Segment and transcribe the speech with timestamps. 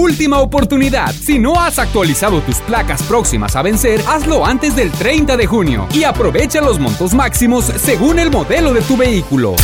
[0.00, 1.12] Última oportunidad.
[1.12, 5.86] Si no has actualizado tus placas próximas a vencer, hazlo antes del 30 de junio
[5.92, 9.56] y aprovecha los montos máximos según el modelo de tu vehículo.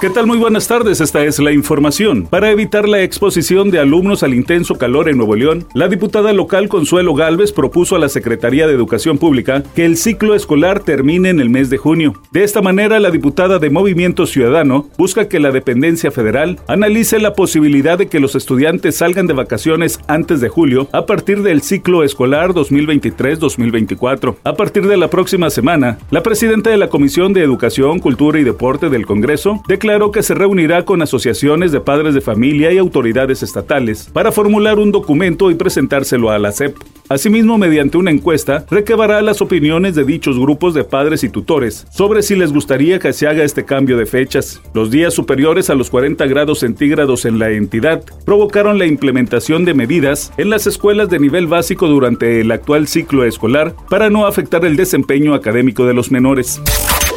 [0.00, 0.26] ¿Qué tal?
[0.26, 2.26] Muy buenas tardes, esta es la información.
[2.26, 6.68] Para evitar la exposición de alumnos al intenso calor en Nuevo León, la diputada local
[6.68, 11.40] Consuelo Galvez propuso a la Secretaría de Educación Pública que el ciclo escolar termine en
[11.40, 12.20] el mes de junio.
[12.32, 17.32] De esta manera, la diputada de Movimiento Ciudadano busca que la dependencia federal analice la
[17.32, 22.02] posibilidad de que los estudiantes salgan de vacaciones antes de julio a partir del ciclo
[22.02, 24.36] escolar 2023-2024.
[24.44, 28.44] A partir de la próxima semana, la presidenta de la Comisión de Educación, Cultura y
[28.44, 33.42] Deporte del Congreso declaró que se reunirá con asociaciones de padres de familia y autoridades
[33.42, 36.76] estatales para formular un documento y presentárselo a la SEP.
[37.08, 42.22] Asimismo, mediante una encuesta, recabará las opiniones de dichos grupos de padres y tutores sobre
[42.22, 44.62] si les gustaría que se haga este cambio de fechas.
[44.72, 49.74] Los días superiores a los 40 grados centígrados en la entidad provocaron la implementación de
[49.74, 54.64] medidas en las escuelas de nivel básico durante el actual ciclo escolar para no afectar
[54.64, 56.60] el desempeño académico de los menores.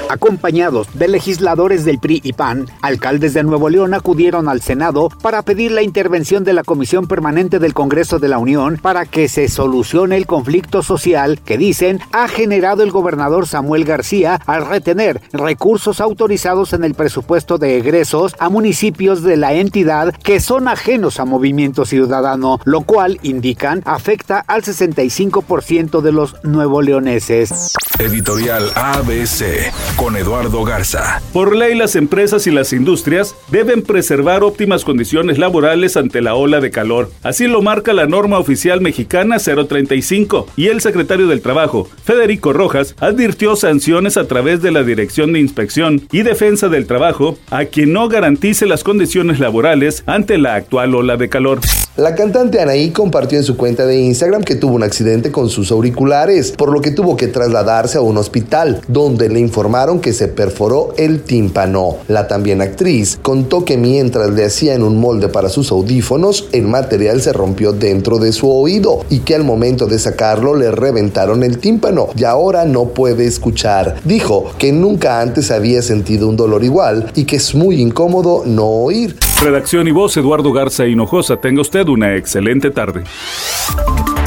[0.09, 5.41] Acompañados de legisladores del PRI y PAN, alcaldes de Nuevo León acudieron al Senado para
[5.41, 9.47] pedir la intervención de la Comisión Permanente del Congreso de la Unión para que se
[9.49, 15.99] solucione el conflicto social que dicen ha generado el gobernador Samuel García al retener recursos
[15.99, 21.25] autorizados en el presupuesto de egresos a municipios de la entidad que son ajenos a
[21.25, 27.73] Movimiento Ciudadano, lo cual, indican, afecta al 65% de los nuevo leoneses.
[27.99, 31.21] Editorial ABC con Eduardo Garza.
[31.33, 36.61] Por ley, las empresas y las industrias deben preservar óptimas condiciones laborales ante la ola
[36.61, 37.09] de calor.
[37.23, 42.95] Así lo marca la norma oficial mexicana 035 y el secretario del Trabajo, Federico Rojas,
[42.99, 47.91] advirtió sanciones a través de la Dirección de Inspección y Defensa del Trabajo a quien
[47.91, 51.59] no garantice las condiciones laborales ante la actual ola de calor.
[51.97, 55.71] La cantante Anaí compartió en su cuenta de Instagram que tuvo un accidente con sus
[55.71, 59.39] auriculares, por lo que tuvo que trasladarse a un hospital, donde le
[59.87, 61.97] informaron que se perforó el tímpano.
[62.07, 67.21] La también actriz contó que mientras le hacían un molde para sus audífonos, el material
[67.21, 71.59] se rompió dentro de su oído y que al momento de sacarlo le reventaron el
[71.59, 73.95] tímpano y ahora no puede escuchar.
[74.03, 78.65] Dijo que nunca antes había sentido un dolor igual y que es muy incómodo no
[78.65, 79.15] oír.
[79.41, 81.37] Redacción y voz Eduardo Garza Hinojosa.
[81.37, 83.03] Tenga usted una excelente tarde.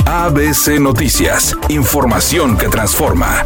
[0.06, 1.56] ABC Noticias.
[1.68, 3.42] Información que transforma.